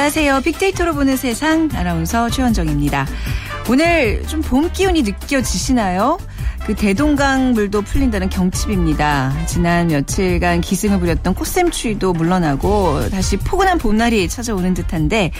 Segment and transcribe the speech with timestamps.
[0.00, 0.40] 안녕하세요.
[0.40, 3.06] 빅데이터로 보는 세상 아나운서 최원정입니다.
[3.68, 6.16] 오늘 좀 봄 기운이 느껴지시나요?
[6.70, 9.44] 그 대동강 물도 풀린다는 경칩입니다.
[9.46, 15.32] 지난 며칠간 기승을 부렸던 꽃샘추위도 물러나고 다시 포근한 봄날이 찾아오는 듯한데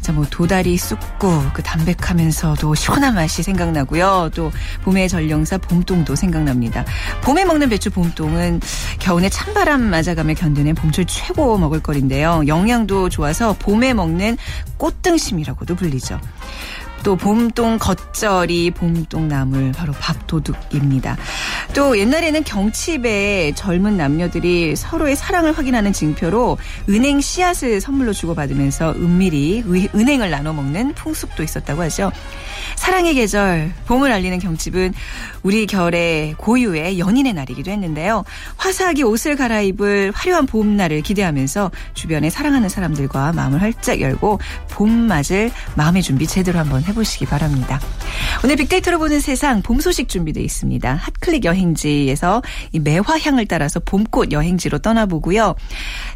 [0.00, 4.30] 자 뭐 도다리 쑥고 그 담백하면서도 시원한 맛이 생각나고요.
[4.34, 4.50] 또
[4.82, 6.84] 봄의 전령사 봄동도 생각납니다.
[7.22, 8.60] 봄에 먹는 배추 봄동은
[8.98, 12.44] 겨울에 찬바람 맞아가며 견디는 봄철 최고 먹을거리인데요.
[12.46, 14.36] 영양도 좋아서 봄에 먹는
[14.78, 16.18] 꽃등심이라고도 불리죠.
[17.02, 21.16] 또 봄동 겉절이, 봄동 나물 바로 밥도둑입니다.
[21.72, 29.62] 또 옛날에는 경칩에 젊은 남녀들이 서로의 사랑을 확인하는 징표로 은행 씨앗을 선물로 주고받으면서 은밀히
[29.94, 32.10] 은행을 나눠 먹는 풍습도 있었다고 하죠.
[32.74, 34.94] 사랑의 계절, 봄을 알리는 경칩은
[35.42, 38.24] 우리 결의 고유의 연인의 날이기도 했는데요.
[38.56, 44.40] 화사하게 옷을 갈아입을 화려한 봄날을 기대하면서 주변에 사랑하는 사람들과 마음을 활짝 열고
[44.70, 47.80] 봄 맞을 마음의 준비 제대로 한번 해보시기 바랍니다.
[48.42, 50.94] 오늘 빅데이터로 보는 세상 봄 소식 준비되어 있습니다.
[50.94, 55.54] 핫클릭 여행 지에서 이 매화향을 따라서 봄꽃 여행지로 떠나보고요.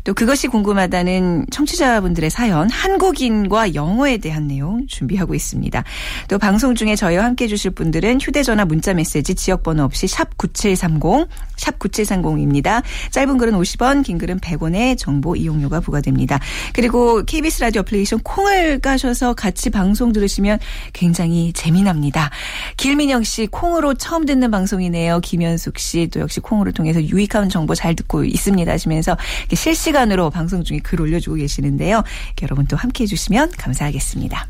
[0.05, 5.85] 또 그것이 궁금하다는 청취자분들의 사연 한국인과 영어에 대한 내용 준비하고 있습니다.
[6.29, 12.83] 또 방송 중에 저희와 함께 해주실 분들은 휴대전화 문자메시지 지역번호 없이 샵 9730, 샵 9730입니다.
[13.11, 16.41] 짧은 글은 50원, 긴 글은 100원의 정보 이용료가 부과됩니다.
[16.73, 20.59] 그리고 KBS 라디오 어플리케이션 콩을 까셔서 같이 방송 들으시면
[20.93, 22.31] 굉장히 재미납니다.
[22.77, 25.21] 길민영 씨 콩으로 처음 듣는 방송이네요.
[25.35, 29.17] 김현숙 씨 또 역시 콩으로 통해서 유익한 정보 잘 듣고 있습니다 하시면서
[29.53, 32.03] 실시간으로 방송 중에 글 올려주고 계시는데요.
[32.43, 34.47] 여러분 또 함께 해주시면 감사하겠습니다.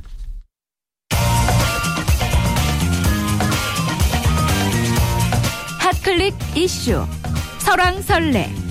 [5.78, 7.06] 핫클릭 이슈
[7.61, 8.64] 설왕설래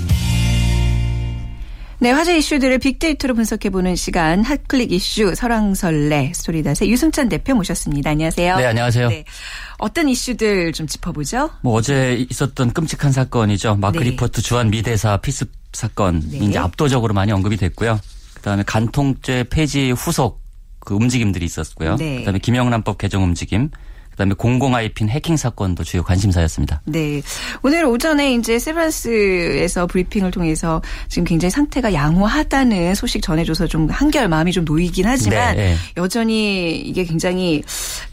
[2.04, 8.10] 네, 화제 이슈들을 빅데이터로 분석해보는 시간 핫클릭 이슈 설왕설래 스토리닷의 유승찬 대표 모셨습니다.
[8.10, 8.58] 안녕하세요.
[8.58, 9.08] 네, 안녕하세요.
[9.08, 9.24] 네,
[9.78, 11.50] 어떤 이슈들 좀 짚어보죠?
[11.62, 13.78] 뭐 어제 있었던 끔찍한 사건이죠.
[13.78, 14.10] 마크 네.
[14.10, 16.40] 리퍼트 주한 미대사 피습 사건 네.
[16.40, 18.02] 이제 압도적으로 많이 언급이 됐고요.
[18.34, 20.42] 그다음에 간통죄 폐지 후속
[20.80, 21.96] 그 움직임들이 있었고요.
[21.96, 22.18] 네.
[22.18, 23.70] 그다음에 김영란법 개정 움직임,
[24.14, 26.82] 그다음에 공공 IP 해킹 사건도 주요 관심사였습니다.
[26.86, 27.22] 네.
[27.62, 34.52] 오늘 오전에 이제 세브란스에서 브리핑을 통해서 지금 굉장히 상태가 양호하다는 소식 전해줘서 좀 한결 마음이
[34.52, 35.76] 좀 놓이긴 하지만 네, 네.
[35.98, 37.64] 여전히 이게 굉장히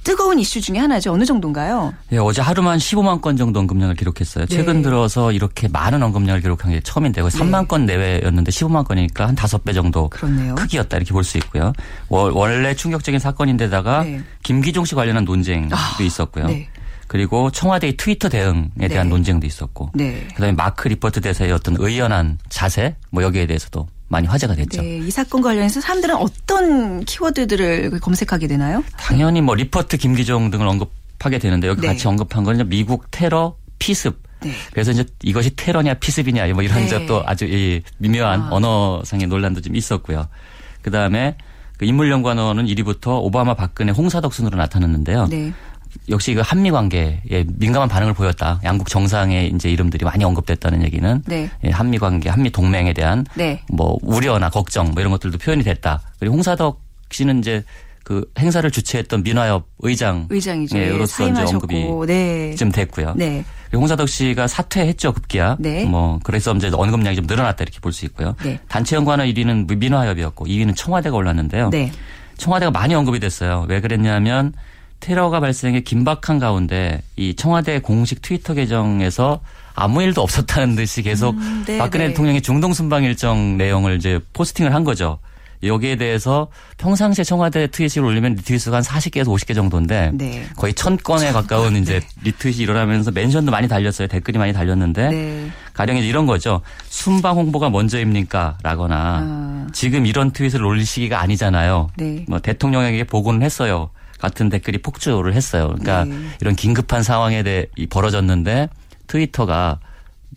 [0.03, 1.13] 뜨거운 이슈 중에 하나죠.
[1.13, 1.95] 어느 정도인가요?
[2.09, 4.47] 네, 어제 하루만 15만 건 정도 언급량을 기록했어요.
[4.47, 4.55] 네.
[4.57, 7.27] 최근 들어서 이렇게 많은 언급량을 기록한 게 처음인데요.
[7.29, 10.55] 3만 건 내외였는데 15만 건이니까 한 5배 정도 그렇네요.
[10.55, 11.73] 크기였다 이렇게 볼 수 있고요.
[12.09, 14.21] 원래 충격적인 사건인데다가 네.
[14.43, 15.97] 김기종 씨 관련한 논쟁 아.
[15.97, 16.47] 도 있었고요.
[16.47, 16.69] 네.
[17.07, 19.11] 그리고 청와대의 트위터 대응에 대한 네.
[19.11, 20.29] 논쟁도 있었고, 네.
[20.35, 24.83] 그다음에 마크 리퍼트 대사의 어떤 의연한 자세, 뭐 여기에 대해서도 많이 화제가 됐죠.
[24.83, 28.85] 네, 이 사건 관련해서 사람들은 어떤 키워드들을 검색하게 되나요?
[28.99, 31.87] 당연히 뭐 리퍼트 김기종 등을 언급하게 되는데 여기 네.
[31.87, 34.21] 같이 언급한 거는 미국 테러 피습.
[34.43, 34.53] 네.
[34.73, 37.07] 그래서 이제 이것이 테러냐 피습이냐 뭐 이런 네.
[37.07, 38.49] 또 아주 이 미묘한 아.
[38.51, 40.27] 언어상의 논란도 좀 있었고요.
[40.83, 41.37] 그 다음에
[41.79, 45.29] 그 인물연관어는 1위부터 오바마 박근혜 홍사덕 순으로 나타났는데요.
[45.29, 45.53] 네.
[46.09, 47.21] 역시 그 한미 관계에
[47.55, 48.61] 민감한 반응을 보였다.
[48.65, 51.51] 양국 정상의 이제 이름들이 많이 언급됐다는 얘기는 네.
[51.65, 53.63] 예, 한미 관계, 한미 동맹에 대한 네.
[53.69, 56.01] 뭐 우려나 걱정 뭐 이런 것들도 표현이 됐다.
[56.19, 56.81] 그리고 홍사덕
[57.11, 57.65] 씨는 이제
[58.05, 60.79] 그 행사를 주최했던 민화협 의장 의장이죠.
[60.79, 62.55] 예, 로서 이제 언급이 네.
[62.57, 63.15] 좀 됐고요.
[63.17, 63.45] 네.
[63.73, 65.57] 홍사덕 씨가 사퇴했죠 급기야.
[65.61, 65.85] 네.
[65.85, 68.35] 뭐 그래서 이제 언급량이 좀 늘어났다 이렇게 볼 수 있고요.
[68.43, 68.59] 네.
[68.69, 71.71] 단체 연관어 1위는 민화협이었고 2위는 청와대가 올랐는데요.
[71.71, 71.93] 네.
[72.37, 73.67] 청와대가 많이 언급이 됐어요.
[73.69, 74.55] 왜 그랬냐면
[75.01, 79.41] 테러가 발생해 긴박한 가운데 이 청와대 공식 트위터 계정에서
[79.75, 82.11] 아무 일도 없었다는 듯이 계속 음, 네, 박근혜 네.
[82.11, 85.19] 대통령의 중동 순방 일정 내용을 이제 포스팅을 한 거죠.
[85.63, 86.49] 여기에 대해서
[86.79, 90.47] 평상시에 청와대 트윗을 올리면 리트윗수가 한 40개에서 50개 정도인데 네.
[90.57, 92.07] 거의 1000건에 가까운 이제 네.
[92.25, 94.09] 리트윗이 일어나면서 멘션도 많이 달렸어요.
[94.09, 95.51] 댓글이 많이 달렸는데 네.
[95.75, 96.63] 가령 이제 이런 거죠.
[96.89, 98.59] 순방 홍보가 먼저입니까?
[98.63, 99.67] 라거나 아.
[99.73, 101.91] 지금 이런 트윗을 올릴 시기가 아니잖아요.
[101.97, 102.25] 네.
[102.27, 103.91] 뭐 대통령에게 보고는 했어요.
[104.21, 105.69] 같은 댓글이 폭주를 했어요.
[105.79, 106.17] 그러니까 네.
[106.41, 108.69] 이런 긴급한 상황에 대해 벌어졌는데
[109.07, 109.81] 트위터가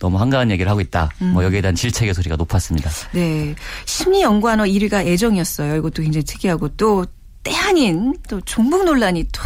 [0.00, 1.10] 너무 한가한 얘기를 하고 있다.
[1.18, 1.32] 뭐 음.
[1.34, 2.90] 뭐 여기에 대한 질책의 소리가 높았습니다.
[3.12, 3.54] 네.
[3.84, 5.76] 심리 연구원어 1위가 애정이었어요.
[5.76, 7.04] 이것도 굉장히 특이하고 또
[7.44, 9.40] 때 아닌 또 종북 논란이 또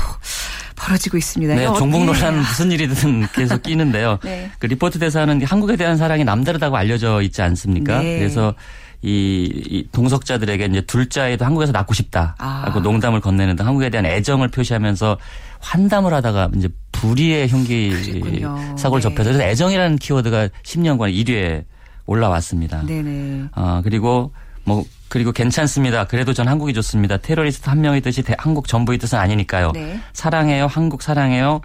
[0.76, 1.55] 벌어지고 있습니다.
[1.56, 4.20] 네, 종북 논란은 무슨 일이든 계속 끼는데요.
[4.23, 4.50] 네.
[4.61, 8.00] 그 리포트 대사는 한국에 대한 사랑이 남다르다고 알려져 있지 않습니까?
[8.00, 8.19] 네.
[8.19, 8.55] 그래서
[9.03, 12.35] 이, 이 동석자들에게 이제 둘째에도 한국에서 낳고 싶다.
[12.39, 12.83] 하고 아.
[12.83, 15.19] 농담을 건네는 등 한국에 대한 애정을 표시하면서
[15.61, 18.77] 환담을 하다가 이제 불의의 흉기 그렇군요.
[18.77, 19.09] 사고를 네.
[19.09, 21.65] 접해서 애정이라는 키워드가 10년간 1위에
[22.06, 22.83] 올라왔습니다.
[22.87, 23.50] 네네.
[23.53, 24.33] 아, 그리고
[24.65, 26.05] 뭐 그리고 괜찮습니다.
[26.06, 27.17] 그래도 전 한국이 좋습니다.
[27.19, 29.73] 테러리스트 한 명의 뜻이 한국 전부의 뜻은 아니니까요.
[29.73, 30.01] 네.
[30.12, 30.67] 사랑해요.
[30.67, 31.61] 한국 사랑해요.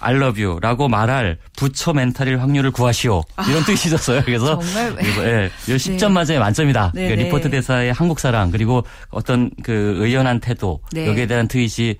[0.00, 3.22] I love you라고 말할 부처 멘탈일 확률을 구하시오.
[3.48, 4.22] 이런 아, 뜻이 있었어요.
[4.24, 6.92] 그래서 정말 예, 10점 만점에 만점이다.
[6.94, 7.24] 네, 그러니까 네.
[7.24, 11.06] 리퍼트 대사의 한국 사랑 그리고 어떤 그 의연한 태도 네.
[11.06, 11.96] 여기에 대한 트윗이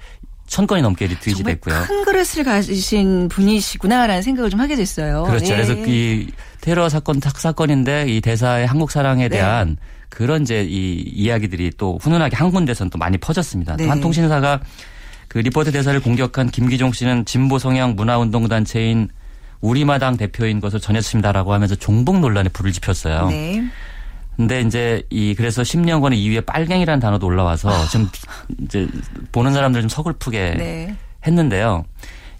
[0.46, 1.84] 천 건이 넘게 리트윗이 됐고요.
[1.86, 5.24] 큰 그릇을 가지신 분이시구나라는 생각을 좀 하게 됐어요.
[5.24, 5.46] 그렇죠.
[5.46, 5.50] 네.
[5.50, 6.28] 그래서 이
[6.60, 9.38] 테러 사건 사건인데 이 대사의 한국 사랑에 네.
[9.38, 9.76] 대한 네.
[10.10, 13.76] 그런 이제 이 이야기들이 또 훈훈하게 한 군데서는 또 많이 퍼졌습니다.
[13.76, 13.88] 네.
[13.88, 14.60] 한 통신사가
[15.28, 19.08] 그 리퍼트 대사를 공격한 김기종 씨는 진보 성향 문화운동 단체인
[19.60, 23.28] 우리마당 대표인 것을 전했습니다라고 하면서 종북 논란에 불을 지폈어요.
[23.28, 23.64] 네.
[24.36, 27.86] 근데 이제 이 그래서 10년간의 이후에 빨갱이라는 단어도 올라와서 아.
[27.86, 28.08] 좀
[28.62, 28.86] 이제
[29.32, 30.96] 보는 사람들 좀 서글프게 네.
[31.26, 31.84] 했는데요.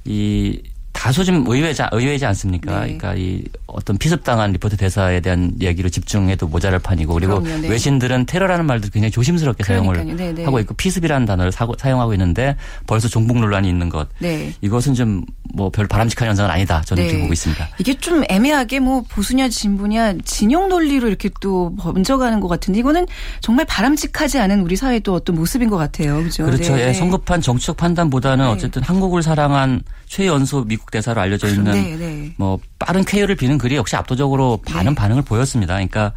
[0.05, 0.61] 이
[0.95, 2.73] 다소 좀 의외지, 의외지 않습니까?
[2.81, 2.97] 네.
[2.97, 7.69] 그러니까 이 어떤 피습당한 리포트 대사에 대한 얘기로 집중해도 모자랄 판이고 그리고 그럼요, 네.
[7.69, 9.95] 외신들은 테러라는 말도 굉장히 조심스럽게 그러니까요.
[9.95, 10.45] 사용을 네, 네.
[10.45, 12.57] 하고 있고 피습이라는 단어를 사고, 사용하고 있는데
[12.87, 14.09] 벌써 종북 논란이 있는 것.
[14.21, 14.55] 네.
[14.63, 16.83] 이것은 좀 뭐 별 바람직한 현상은 아니다.
[16.83, 17.23] 저는 이렇게 네.
[17.23, 17.69] 보고 있습니다.
[17.79, 23.07] 이게 좀 애매하게 뭐 보수냐 진보냐 진영 논리로 이렇게 또 번져가는 것 같은데 이거는
[23.41, 26.23] 정말 바람직하지 않은 우리 사회의 또 어떤 모습인 것 같아요.
[26.23, 26.45] 그죠?
[26.45, 26.79] 그렇죠.
[26.79, 32.35] 예, 성급한 정치적 판단보다는 어쨌든 한국을 사랑한 최연소 미국 대사로 알려져 있는 네, 네.
[32.37, 34.95] 뭐 빠른 쾌유를 비는 글이 역시 압도적으로 많은 네.
[34.95, 35.75] 반응을 보였습니다.
[35.75, 36.13] 그러니까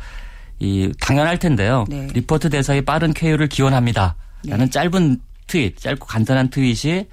[0.59, 1.85] 이 당연할 텐데요.
[1.89, 2.07] 네.
[2.13, 4.15] 리포트 대사의 빠른 쾌유를 기원합니다.
[4.47, 4.71] 라는 네.
[4.71, 7.05] 짧은 트윗, 짧고 간단한 트윗이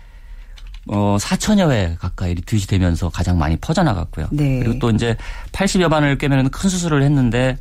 [0.87, 4.29] 어 4천여 회 가까이 리트윗이 되면서 가장 많이 퍼져나갔고요.
[4.33, 4.61] 네.
[4.61, 5.17] 그리고 또 이제
[5.53, 7.57] 80여 바늘을 꿰매는 큰 수술을 했는데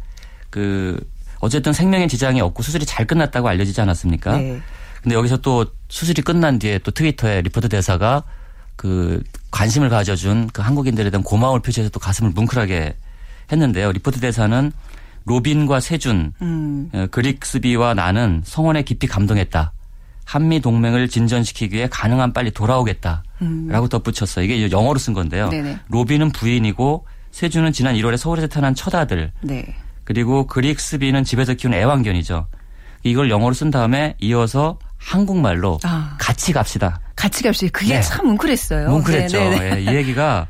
[0.50, 1.00] 그
[1.40, 4.38] 어쨌든 생명의 지장이 없고 수술이 잘 끝났다고 알려지지 않았습니까?
[4.38, 4.62] 네.
[5.02, 8.24] 근데 여기서 또 수술이 끝난 뒤에 또 트위터에 리퍼트 대사가
[8.76, 9.22] 그
[9.52, 12.96] 관심을 가져준 그 한국인들에 대한 고마움을 표시해서 또 가슴을 뭉클하게
[13.52, 13.92] 했는데요.
[13.92, 14.72] 리퍼트 대사는
[15.26, 16.90] 로빈과 세준, 음.
[16.94, 19.72] 어, 그릭스비와 나는 성원에 깊이 감동했다.
[20.26, 23.88] 한미 동맹을 진전시키기 위해 가능한 빨리 돌아오겠다라고 음.
[23.90, 24.46] 덧붙였어요.
[24.46, 25.50] 이게 영어로 쓴 건데요.
[25.50, 25.80] 네네.
[25.90, 29.32] 로빈은 부인이고 세준은 지난 1월에 서울에서 태어난 첫 아들.
[29.42, 29.76] 네.
[30.04, 32.48] 그리고 그릭스비는 집에서 키운 애완견이죠.
[33.04, 36.16] 이걸 영어로 쓴 다음에 이어서 한국말로 아.
[36.20, 37.00] 같이 갑시다.
[37.16, 37.70] 같이 갑시다.
[37.72, 38.02] 그게 네.
[38.02, 38.90] 참 뭉클했어요.
[38.90, 39.38] 뭉클했죠.
[39.38, 39.76] 네, 네, 네.
[39.76, 40.48] 예, 이 얘기가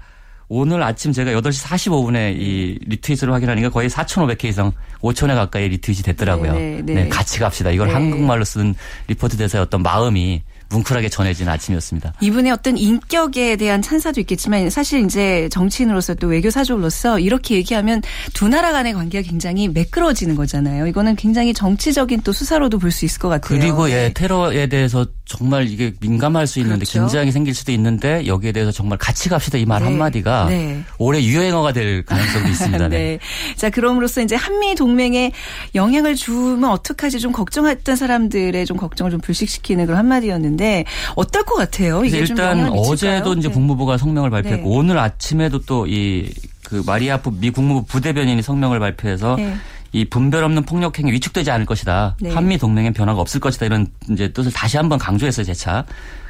[0.48, 4.72] 오늘 아침 제가 8시 45분에 이 리트윗을 확인하니까 거의 4,500회 이상
[5.02, 6.54] 5,000회 가까이 리트윗이 됐더라고요.
[6.54, 7.10] 네, 네, 네.
[7.10, 7.72] 같이 갑시다.
[7.72, 8.76] 이걸 한국말로 쓴
[9.08, 12.14] 리퍼트 대사의 어떤 마음이 뭉클하게 전해진 아침이었습니다.
[12.22, 18.02] 이분의 어떤 인격에 대한 찬사도 있겠지만 사실 이제 정치인으로서 또 외교 사절으로서 이렇게 얘기하면
[18.34, 20.88] 두 나라 간의 관계가 굉장히 매끄러워지는 거잖아요.
[20.88, 23.60] 이거는 굉장히 정치적인 또 수사로도 볼 수 있을 것 같아요.
[23.60, 24.14] 그리고 예, 네.
[24.14, 27.00] 테러에 대해서 정말 이게 민감할 수 있는데 그렇죠.
[27.00, 29.86] 긴장이 생길 수도 있는데 여기에 대해서 정말 같이 갑시다 이 말 네.
[29.86, 30.84] 한마디가 네.
[31.00, 32.88] 올해 유행어가 될 가능성도 있습니다.
[32.90, 32.98] 네.
[32.98, 33.20] 네.
[33.56, 35.32] 자, 그럼으로써 이제 한미 동맹에
[35.74, 41.56] 영향을 주면 어떡하지 좀 걱정했던 사람들의 좀 걱정을 좀 불식시키는 그런 한마디였는데 있는데 어떨 것
[41.56, 42.04] 같아요?
[42.06, 43.54] 이게 일단 어제도 이제 네.
[43.54, 44.76] 국무부가 성명을 발표했고 네.
[44.76, 46.32] 오늘 아침에도 또 이
[46.64, 49.54] 그 마리아프 미 국무부 부대변인이 성명을 발표해서 네.
[49.92, 52.16] 이 분별 없는 폭력 행위 위축되지 않을 것이다.
[52.22, 52.32] 네.
[52.34, 53.66] 한미 동맹엔 변화가 없을 것이다.
[53.66, 55.86] 이런 이제 뜻을 다시 한번 강조했어요, 재차.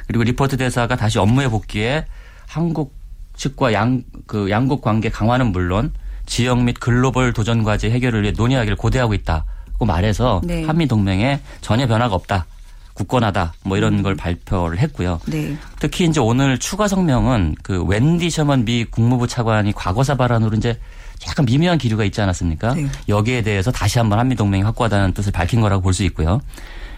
[0.06, 2.04] 그리고 리포트 대사가 다시 업무에 복귀해
[2.46, 2.92] 한국
[3.36, 5.92] 측과 양 그 양국 관계 강화는 물론
[6.26, 9.44] 지역 및 글로벌 도전 과제 해결을 위해 논의하기를 고대하고 있다
[9.78, 10.64] 고 말해서 네.
[10.64, 12.46] 한미 동맹에 전혀 변화가 없다.
[12.94, 14.02] 굳건하다 뭐 이런 음.
[14.02, 15.20] 걸 발표를 했고요.
[15.26, 15.56] 네.
[15.80, 20.78] 특히 이제 오늘 추가 성명은 그 웬디 셔먼 미 국무부 차관이 과거사 발언으로 이제
[21.28, 22.74] 약간 미묘한 기류가 있지 않았습니까?
[22.74, 22.86] 네.
[23.08, 26.40] 여기에 대해서 다시 한번 한미 동맹이 확고하다는 뜻을 밝힌 거라고 볼 수 있고요.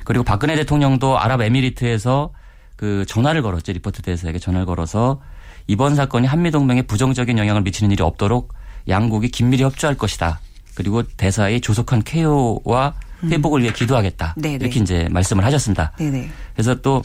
[0.04, 2.30] 그리고 박근혜 대통령도 아랍에미리트에서
[2.76, 3.72] 그 전화를 걸었죠.
[3.72, 5.20] 리포트 대사에게 전화를 걸어서
[5.66, 8.52] 이번 사건이 한미 동맹에 부정적인 영향을 미치는 일이 없도록
[8.88, 10.40] 양국이 긴밀히 협조할 것이다.
[10.74, 13.05] 그리고 대사의 조속한 음.
[13.24, 14.34] 회복을 위해 기도하겠다.
[14.36, 14.56] 네네.
[14.56, 15.92] 이렇게 이제 말씀을 하셨습니다.
[15.98, 16.30] 네네.
[16.54, 17.02] 그래서 또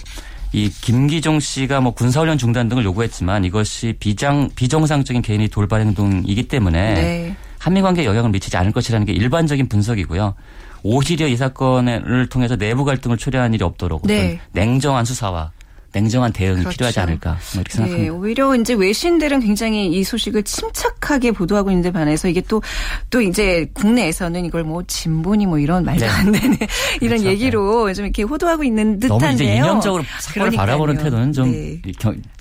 [0.54, 6.94] 이 김기종 씨가 뭐 군사훈련 중단 등을 요구했지만 이것이 비장 비정상적인 개인의 돌발 행동이기 때문에
[6.94, 7.36] 네.
[7.58, 10.36] 한미 관계에 영향을 미치지 않을 것이라는 게 일반적인 분석이고요.
[10.84, 14.40] 오히려 이 사건을 통해서 내부 갈등을 초래한 일이 없도록 네.
[14.52, 15.52] 냉정한 수사와
[15.94, 16.70] 냉정한 대응이 그렇죠.
[16.72, 18.04] 필요하지 않을까 뭐 이렇게 생각합니다.
[18.04, 24.46] 네, 오히려 이제 외신들은 굉장히 이 소식을 침착하게 보도하고 있는데 반해서 이게 또또 이제 국내에서는
[24.46, 26.10] 이걸 뭐 진보니 뭐 이런 말도 네.
[26.10, 26.58] 안 되는
[27.02, 27.28] 이런 그렇죠.
[27.28, 27.94] 얘기로 네.
[27.94, 29.20] 좀 이렇게 호도하고 있는 듯한데요.
[29.20, 31.82] 너무 이제 이념적으로 사건을 바라보는 태도는 좀 네.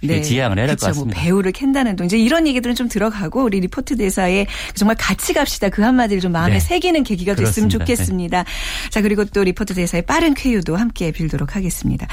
[0.03, 0.23] 네.
[0.23, 1.01] 지양을 해야 될것 그렇죠.
[1.01, 1.19] 뭐 같습니다.
[1.19, 5.69] 뭐 배우를 캔다는 동 이제 이런 얘기들은 좀 들어가고 우리 리포트 대사에 정말 같이 갑시다
[5.71, 6.61] 그 한마디를 좀 마음에 네.
[6.61, 7.79] 새기는 계기가 됐으면 그렇습니다.
[7.79, 8.45] 좋겠습니다.
[8.91, 12.07] 자 그리고 또 리포트 대사의 빠른 쾌유도 함께 빌도록 하겠습니다.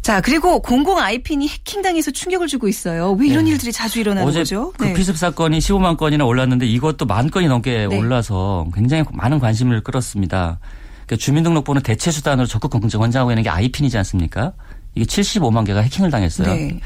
[0.00, 3.12] 자 그리고 공공 아이핀이 해킹당해서 충격을 주고 있어요.
[3.12, 3.52] 왜 이런 네.
[3.52, 4.72] 일들이 자주 일어나는 어제 거죠?
[4.76, 4.94] 그 네.
[4.94, 7.96] 피습 사건이 15만 건이나 올랐는데 이것도 만 건이 넘게 네.
[7.96, 10.58] 올라서 굉장히 많은 관심을 끌었습니다.
[11.06, 14.52] 그러니까 주민등록번호 대체 수단으로 적극 권장하고 있는 게 아이핀이지 않습니까?
[14.94, 16.48] 이게 75만 개가 해킹을 당했어요.
[16.48, 16.80] 네.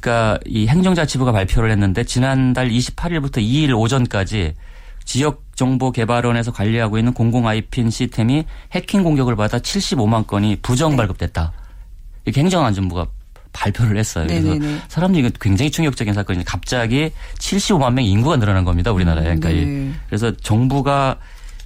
[0.00, 4.54] 그러니까 이 행정자치부가 발표를 했는데 지난달 28일부터 2일 오전까지
[5.04, 10.96] 지역정보개발원에서 관리하고 있는 공공 아이핀 시스템이 해킹 공격을 받아 75만 건이 부정 네.
[10.98, 11.52] 발급됐다.
[12.24, 13.06] 이렇게 행정안전부가
[13.54, 14.26] 발표를 했어요.
[14.26, 14.82] 그래서 네네네.
[14.88, 18.92] 사람들이 굉장히 충격적인 사건이 갑자기 75만 명 인구가 늘어난 겁니다.
[18.92, 19.24] 우리나라에.
[19.36, 19.92] 그러니까 네.
[20.08, 21.16] 그래서 정부가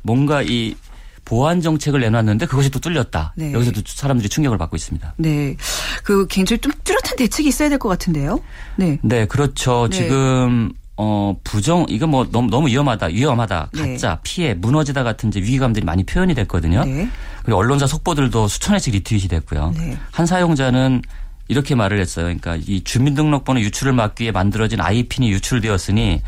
[0.02, 0.76] 뭔가 이
[1.24, 3.32] 보안 정책을 내놨는데 그것이 또 뚫렸다.
[3.36, 3.52] 네.
[3.52, 5.14] 여기서도 사람들이 충격을 받고 있습니다.
[5.16, 5.56] 네.
[6.04, 8.40] 그 굉장히 좀 뚜렷한 대책이 있어야 될 것 같은데요.
[8.76, 8.98] 네.
[9.02, 9.88] 네, 그렇죠.
[9.90, 9.96] 네.
[9.96, 13.92] 지금 어 부정 이거 뭐 너무 너무 위험하다 위험하다 네.
[13.92, 14.20] 가짜 네.
[14.24, 16.84] 피해 무너지다 같은 이제 위기감들이 많이 표현이 됐거든요.
[16.84, 17.08] 네.
[17.44, 19.74] 그리고 언론사 속보들도 수천회씩 리트윗이 됐고요.
[19.76, 19.96] 네.
[20.10, 21.02] 한 사용자는
[21.48, 22.26] 이렇게 말을 했어요.
[22.26, 26.22] 그러니까 이 주민등록번호 유출을 막기 위해 만들어진 아이핀이 유출되었으니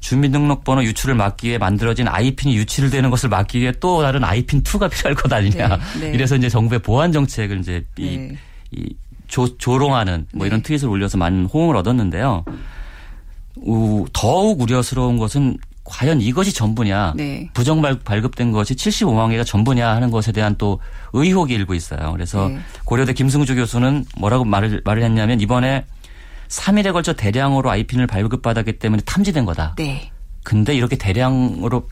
[0.00, 5.14] 주민등록번호 유출을 막기 위해 만들어진 아이핀이 유출되는 것을 막기 위해 또 다른 아이핀 2가 필요할
[5.14, 5.68] 것 아니냐.
[5.98, 6.10] 네, 네.
[6.10, 8.36] 이래서 이제 정부의 보안 정책을 이제 이, 네.
[8.72, 8.94] 이
[9.28, 10.64] 조, 조롱하는 뭐 이런 네.
[10.64, 12.44] 트윗을 올려서 많은 호응을 얻었는데요.
[13.56, 17.48] 우, 더욱 우려스러운 것은 과연 이것이 전부냐, 네.
[17.54, 20.80] 부정 발급된 것이 75만 개가 전부냐 하는 것에 대한 또
[21.12, 22.12] 의혹이 일고 있어요.
[22.12, 22.58] 그래서 네.
[22.84, 25.84] 고려대 김승주 교수는 뭐라고 말을 말을 했냐면 이번에
[26.48, 29.74] 3일에 걸쳐 대량으로 아이핀을 발급받았기 때문에 탐지된 거다.
[29.76, 30.10] 네.
[30.42, 31.88] 근데 이렇게 대량으로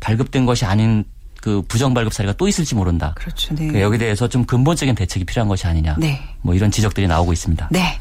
[0.00, 1.04] 발급된 것이 아닌
[1.44, 3.12] 그 부정 발급 사례가 또 있을지 모른다.
[3.18, 3.54] 그렇죠.
[3.54, 3.68] 네.
[3.68, 5.96] 그 여기 대해서 좀 근본적인 대책이 필요한 것이 아니냐.
[5.98, 6.18] 네.
[6.40, 7.68] 뭐 이런 지적들이 나오고 있습니다.
[7.70, 7.98] 네.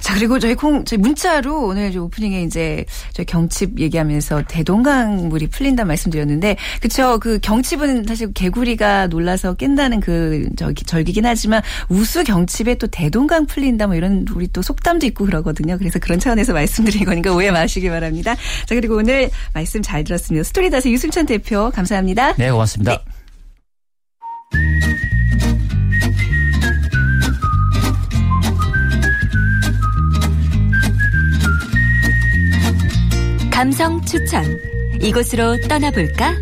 [0.00, 5.84] 자 그리고 저희 콩 저희 문자로 오늘 오프닝에 이제 저희 경칩 얘기하면서 대동강 물이 풀린다
[5.84, 12.86] 말씀드렸는데 그쵸 그 경칩은 사실 개구리가 놀라서 깬다는 그 저기 절기긴 하지만 우수 경칩에 또
[12.86, 15.78] 대동강 풀린다 뭐 이런 우리 또 속담도 있고 그러거든요.
[15.78, 18.36] 그래서 그런 차원에서 말씀드린 거니까 오해 마시기 바랍니다.
[18.66, 20.44] 자 그리고 오늘 말씀 잘 들었습니다.
[20.44, 22.34] 스토리닷의 유승찬 대표 감사합니다.
[22.34, 22.83] 네 고맙습니다.
[22.84, 23.04] 고맙습니다.
[24.52, 24.70] 네.
[33.50, 34.44] 감성 추천.
[35.00, 36.34] 이곳으로 떠나볼까?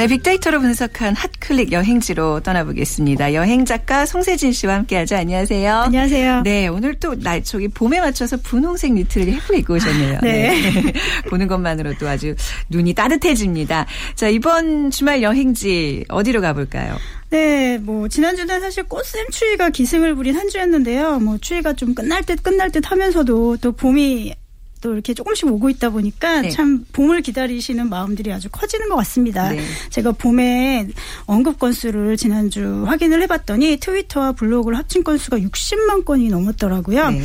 [0.00, 3.34] 네, 빅데이터로 분석한 핫클릭 여행지로 떠나보겠습니다.
[3.34, 5.14] 여행 작가 송세진 씨와 함께하죠.
[5.14, 5.74] 안녕하세요.
[5.76, 6.40] 안녕하세요.
[6.42, 10.20] 네, 오늘 또 날 저기 봄에 맞춰서 분홍색 니트를 예쁘게 입고 오셨네요.
[10.22, 10.58] 네.
[10.70, 10.92] 네.
[11.28, 12.34] 보는 것만으로도 아주
[12.70, 13.84] 눈이 따뜻해집니다.
[14.14, 16.96] 자, 이번 주말 여행지 어디로 가볼까요?
[17.28, 21.18] 네, 뭐 지난주는 사실 꽃샘 추위가 기승을 부린 한 주였는데요.
[21.18, 24.32] 뭐 추위가 좀 끝날 듯 끝날 듯 하면서도 또 봄이
[24.80, 26.48] 또 이렇게 조금씩 오고 있다 보니까 네.
[26.50, 29.50] 참 봄을 기다리시는 마음들이 아주 커지는 것 같습니다.
[29.50, 29.62] 네.
[29.90, 30.88] 제가 봄에
[31.26, 37.10] 언급 건수를 지난주 확인을 해봤더니 트위터와 블로그를 합친 건수가 60만 건이 넘었더라고요.
[37.10, 37.22] 네.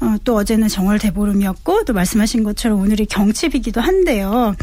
[0.00, 4.54] 어, 또 어제는 정월 대보름이었고 또 말씀하신 것처럼 오늘이 경칩이기도 한데요.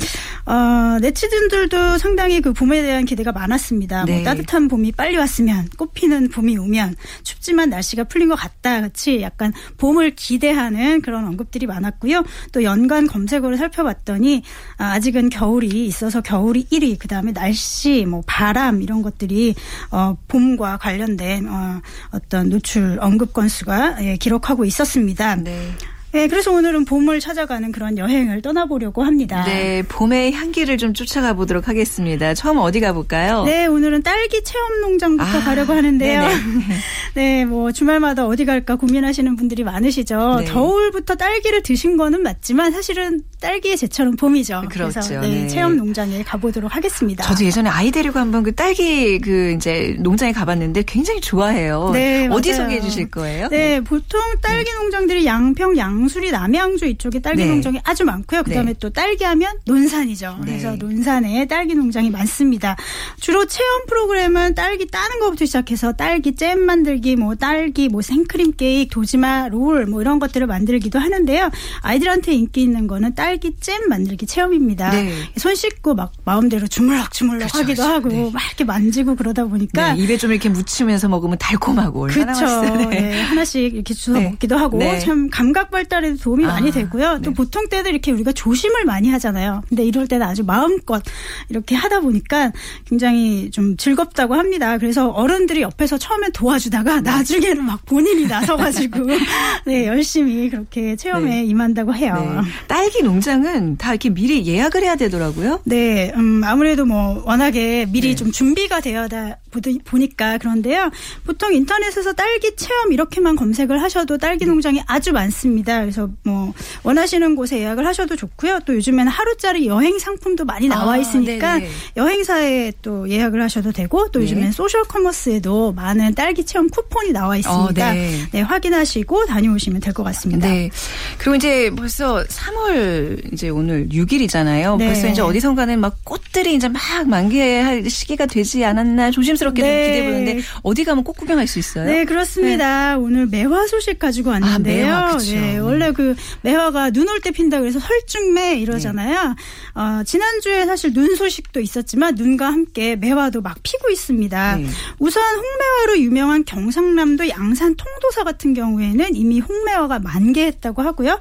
[0.46, 3.98] 어, 네티즌들도 상당히 그 봄에 대한 기대가 많았습니다.
[3.98, 4.16] 뭐 네.
[4.16, 9.54] 뭐 따뜻한 봄이 빨리 왔으면 꽃피는 봄이 오면 춥지만 날씨가 풀린 것 같다 같이 약간
[9.78, 12.24] 봄을 기대하는 그런 언급들이 많았고요.
[12.52, 14.42] 또 연간 검색어를 살펴봤더니
[14.78, 19.54] 아, 아직은 겨울이 있어서 겨울이 1위 그다음에 날씨 뭐 바람 이런 것들이
[19.92, 25.27] 어, 봄과 관련된 어, 어떤 노출 언급 건수가 예, 기록하고 있었습니다.
[25.36, 25.72] 네.
[26.14, 29.44] 네, 그래서 오늘은 봄을 찾아가는 그런 여행을 떠나보려고 합니다.
[29.46, 32.34] 네, 봄의 향기를 좀 쫓아가 보도록 하겠습니다.
[32.34, 33.44] 처음 어디 가볼까요?
[33.44, 36.24] 네, 오늘은 딸기 체험 농장부터 아, 가려고 하는데요.
[37.14, 40.38] 네, 뭐 주말마다 어디 갈까 고민하시는 분들이 많으시죠.
[40.40, 40.46] 네.
[40.46, 44.64] 겨울부터 딸기를 드신 거는 맞지만 사실은 딸기의 제철은 봄이죠.
[44.70, 45.00] 그렇죠.
[45.00, 45.48] 그래서 네, 네.
[45.48, 47.24] 체험 농장에 가보도록 하겠습니다.
[47.24, 51.92] 저도 예전에 아이 데리고 한번 그 딸기 그 이제 농장에 가봤는데 굉장히 좋아해요.
[51.94, 53.48] 네, 어디 소개해 주실 거예요?
[53.50, 53.82] 네, 네.
[53.82, 57.50] 보통 딸기 농장들이 양평, 양수리, 남양주 이쪽에 딸기 네.
[57.50, 58.44] 농장이 아주 많고요.
[58.44, 58.80] 그다음에 네.
[58.80, 60.38] 또 딸기하면 논산이죠.
[60.40, 60.46] 네.
[60.46, 62.76] 그래서 논산에 딸기 농장이 많습니다.
[63.20, 68.94] 주로 체험 프로그램은 딸기 따는 것부터 시작해서 딸기 잼 만들기, 뭐 딸기, 뭐 생크림 케이크,
[68.94, 71.52] 도지마 롤, 뭐 이런 것들을 만들기도 하는데요.
[71.82, 74.90] 아이들한테 인기 있는 거는 딸 딸기잼 만들기 체험입니다.
[74.92, 75.12] 네.
[75.36, 77.94] 손 씻고 막 마음대로 주물럭주물럭 그렇죠, 하기도 그렇죠.
[77.94, 78.32] 하고 네.
[78.34, 82.46] 막 이렇게 만지고 그러다 보니까 네, 입에 좀 이렇게 묻히면서 먹으면 달콤하고 그렇죠.
[82.90, 83.22] 네.
[83.22, 84.30] 하나씩 이렇게 주워 네.
[84.30, 85.00] 먹기도 하고 네.
[85.00, 87.20] 참 감각 발달에도 도움이 아, 많이 되고요.
[87.24, 89.62] 또 보통 때도 이렇게 우리가 조심을 많이 하잖아요.
[89.68, 91.04] 근데 이럴 때는 아주 마음껏
[91.50, 92.54] 이렇게 하다 보니까
[92.86, 94.78] 굉장히 좀 즐겁다고 합니다.
[94.78, 99.00] 그래서 어른들이 옆에서 처음에 도와주다가 나중에는 막 본인이 나서가지고
[99.68, 102.42] 네 열심히 그렇게 체험에 임한다고 해요.
[102.68, 105.62] 딸기 농 농장은 다 이렇게 미리 예약을 해야 되더라고요.
[105.66, 108.16] 네, 음, 아무래도 뭐 워낙에 미리 네.
[108.16, 109.38] 좀 준비가 되어다
[109.86, 110.92] 보니까 그런데요.
[111.26, 114.52] 보통 인터넷에서 딸기 체험 이렇게만 검색을 하셔도 딸기 네.
[114.52, 115.82] 농장이 아주 많습니다.
[115.82, 118.60] 그래서 뭐 원하시는 곳에 예약을 하셔도 좋고요.
[118.66, 121.60] 또 요즘에는 하루짜리 여행 상품도 많이 나와 아, 있으니까 아,
[121.96, 124.26] 여행사에 또 예약을 하셔도 되고 또 네.
[124.26, 127.90] 요즘엔 소셜 커머스에도 많은 딸기 체험 쿠폰이 나와 있습니다.
[127.90, 128.28] 어, 네.
[128.32, 128.42] 네.
[128.42, 130.48] 확인하시고 다녀오시면 될 것 같습니다.
[130.48, 130.70] 네.
[131.18, 134.78] 그리고 이제 벌써 3월 이제 오늘 6일이잖아요.
[134.80, 140.40] 벌써 이제 어디선가는 막 꽃들이 이제 막 만개할 시기가 되지 않았나 조심스럽게 좀 기대해 보는데
[140.64, 141.86] 어디 가면 꽃 구경할 수 있어요?
[141.86, 142.98] 네, 그렇습니다.
[142.98, 144.94] 오늘 매화 소식 가지고 왔는데요.
[144.96, 149.30] 아, 매화, 네, 원래 그 매화가 눈 올 때 핀다 그래서 설중매 이러잖아요.
[149.30, 149.82] 네.
[149.82, 154.56] 어, 지난주에 사실 눈 소식도 있었지만 눈과 함께 매화도 막 피고 있습니다.
[154.58, 154.68] 네.
[155.00, 161.20] 우선 홍매화로 유명한 경상남도 양산 통도사 같은 경우에는 이미 홍매화가 만개했다고 하고요.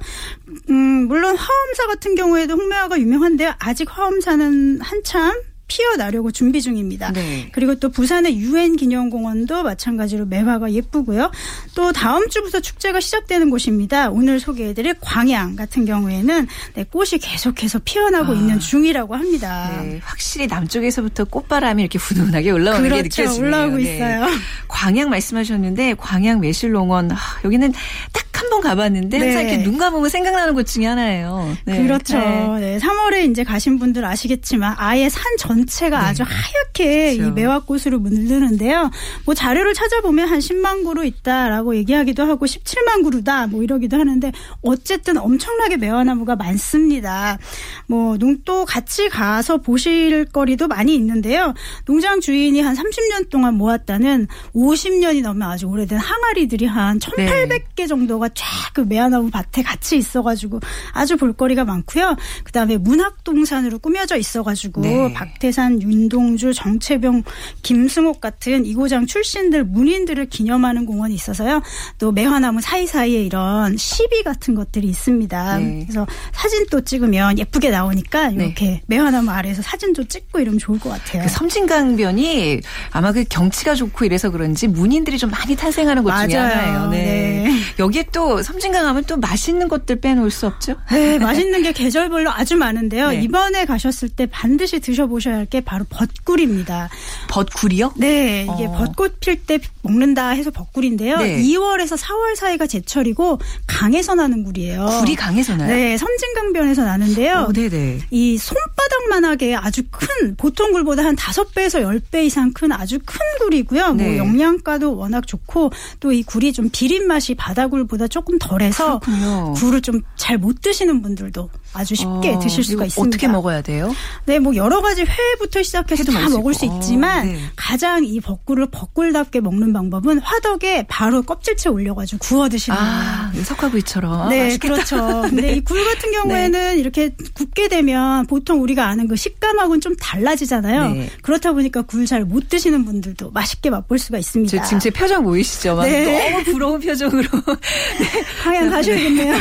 [0.69, 3.53] 음, 물론 화엄 사 같은 경우에도 홍매화가 유명한데요.
[3.59, 7.11] 아직 화엄사는 한참 피어나려고 준비 중입니다.
[7.11, 7.49] 네.
[7.51, 11.29] 그리고 또 부산의 유엔 기념공원도 마찬가지로 매화가 예쁘고요.
[11.75, 14.09] 또 다음 주부터 축제가 시작되는 곳입니다.
[14.09, 18.35] 오늘 소개해드릴 광양 같은 경우에는 네, 꽃이 계속해서 피어나고 아.
[18.35, 19.83] 있는 중이라고 합니다.
[19.83, 22.95] 네, 확실히 남쪽에서부터 꽃바람이 이렇게 훈훈하게 올라오는 그렇죠.
[22.95, 23.47] 게 느껴지네요.
[23.47, 23.95] 올라오고 네.
[23.95, 24.25] 있어요.
[24.67, 27.71] 광양 말씀하셨는데 광양 매실농원 아, 여기는
[28.13, 29.49] 딱 한 번 가봤는데 항상 네.
[29.53, 31.55] 이렇게 눈 감으면 생각나는 곳 중에 하나예요.
[31.65, 31.83] 네.
[31.83, 32.17] 그렇죠.
[32.17, 32.77] 네.
[32.79, 35.57] 3월에 이제 가신 분들 아시겠지만 아예 산 전.
[35.57, 36.05] 전체가 네.
[36.05, 37.29] 아주 하얗게 그렇죠.
[37.29, 38.91] 이 매화꽃으로 물드는데요.
[39.25, 45.17] 뭐 자료를 찾아보면 한 10만 그루 있다라고 얘기하기도 하고 17만 그루다 뭐 이러기도 하는데 어쨌든
[45.17, 47.39] 엄청나게 매화나무가 많습니다.
[47.87, 51.53] 뭐 농도 같이 가서 보실 거리도 많이 있는데요.
[51.85, 58.81] 농장 주인이 한 30년 동안 모았다는 50년이 넘는 아주 오래된 항아리들이 한 1,800개 정도가 쫙그
[58.81, 60.59] 매화나무 밭에 같이 있어가지고
[60.93, 62.15] 아주 볼거리가 많고요.
[62.43, 65.13] 그 다음에 문학동산으로 꾸며져 있어가지고 네.
[65.13, 67.23] 박태 박태산, 윤동주, 정채병,
[67.61, 71.61] 김승옥 같은 이고장 출신들 문인들을 기념하는 공원이 있어서요.
[71.97, 75.57] 또 매화나무 사이사이에 이런 시비 같은 것들이 있습니다.
[75.59, 75.83] 네.
[75.83, 78.45] 그래서 사진 또 찍으면 예쁘게 나오니까 네.
[78.45, 78.81] 이렇게 네.
[78.87, 81.23] 매화나무 아래에서 사진도 찍고 이러면 좋을 것 같아요.
[81.23, 82.61] 그 섬진강변이
[82.91, 86.89] 아마 그 경치가 좋고 이래서 그런지 문인들이 좀 많이 탄생하는 곳 중에 하나예요.
[86.89, 86.97] 네.
[86.97, 87.59] 네.
[87.79, 90.75] 여기에 또 섬진강 하면 또 맛있는 것들 빼놓을 수 없죠.
[90.91, 93.09] 네, 맛있는 게 계절별로 아주 많은데요.
[93.09, 93.21] 네.
[93.21, 96.89] 이번에 가셨을 때 반드시 드셔보셔야 할 게 바로 벚꿀입니다.
[97.29, 97.93] 벚꿀이요?
[97.95, 98.71] 네, 이게 어.
[98.73, 101.17] 벚꽃 필 때 먹는다 해서 벚꿀인데요.
[101.19, 101.41] 네.
[101.41, 104.85] 2월에서 4월 사이가 제철이고 강에서 나는 꿀이에요.
[104.99, 105.73] 꿀이 강에서 나요?
[105.73, 107.45] 네, 섬진강변에서 나는데요.
[107.47, 107.99] 어, 네 네.
[108.11, 113.93] 이 손바 닥만하게 아주 큰 보통 굴보다 한 5배에서 10배 이상 큰 아주 큰 굴이고요.
[113.93, 114.17] 뭐 네.
[114.17, 119.53] 뭐 영양가도 워낙 좋고 또 이 굴이 좀 비린 맛이 바다굴보다 조금 덜해서 그렇군요.
[119.53, 123.07] 굴을 좀 잘 못 드시는 분들도 아주 쉽게 어, 드실 수가 있습니다.
[123.07, 123.93] 어떻게 먹어야 돼요?
[124.25, 127.39] 네, 뭐 여러 가지 회부터 시작해서 다 먹을 수 있지만 어, 네.
[127.55, 133.43] 가장 이 벚꿀을 벚꿀답게 먹는 방법은 화덕에 바로 껍질째 올려가지고 구워 드시는 아, 거예요.
[133.45, 134.29] 석화구이처럼.
[134.29, 134.95] 네, 아, 그렇죠.
[135.25, 135.29] 네.
[135.29, 136.77] 근데 이 굴 같은 경우에는 네.
[136.79, 140.89] 이렇게 굽게 되면 보통 우리가 아는 그 식감하고는 좀 달라지잖아요.
[140.93, 141.09] 네.
[141.21, 144.63] 그렇다 보니까 굴 잘 못 드시는 분들도 맛있게 맛볼 수가 있습니다.
[144.63, 145.81] 지금 제 표정 보이시죠?
[145.83, 146.31] 네.
[146.31, 147.23] 너무 부러운 표정으로.
[147.99, 148.21] 네.
[148.43, 149.35] 하양 가셔야겠네요.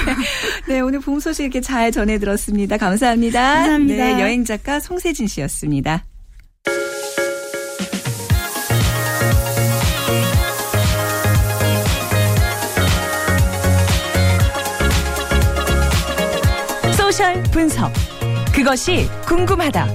[0.68, 2.26] 네, 오늘 봄 소식 이렇게 잘 전해드렸습니다.
[2.26, 2.76] 들었습니다.
[2.76, 3.40] 감사합니다.
[3.54, 4.04] 감사합니다.
[4.04, 6.04] 네, 여행 작가 송세진 씨였습니다.
[16.96, 17.92] 소셜 분석.
[18.56, 19.86] 그것이 궁금하다.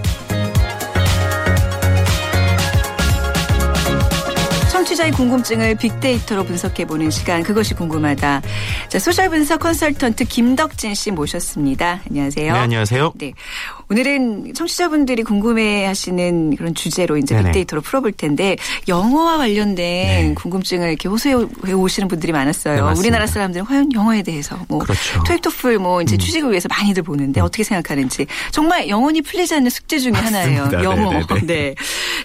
[4.72, 8.42] 청취자의 궁금증을 빅데이터로 분석해보는 시간 그것이 궁금하다.
[8.88, 12.02] 자 소셜 분석 컨설턴트 김덕진 씨 모셨습니다.
[12.08, 12.54] 안녕하세요.
[12.54, 13.14] 네, 안녕하세요.
[13.16, 13.34] 네.
[13.92, 17.50] 오늘은 청취자분들이 궁금해하시는 그런 주제로 이제 네네.
[17.50, 18.56] 빅데이터로 풀어볼 텐데
[18.88, 20.34] 영어와 관련된 네.
[20.34, 22.90] 궁금증을 이렇게 호소해 오시는 분들이 많았어요.
[22.90, 25.22] 네, 우리나라 사람들은 과연 영어에 대해서 뭐 그렇죠.
[25.26, 26.20] 토익 토플 뭐 이제 음.
[26.20, 27.44] 취직을 위해서 많이들 보는데 음.
[27.44, 30.70] 어떻게 생각하는지 정말 영원히 풀리지 않는 숙제 중에 하나예요.
[30.72, 31.12] 영어.
[31.12, 31.42] 네네네.
[31.46, 31.76] 네.